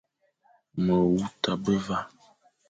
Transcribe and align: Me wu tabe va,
Me 0.83 0.95
wu 1.09 1.19
tabe 1.41 1.73
va, 1.85 1.97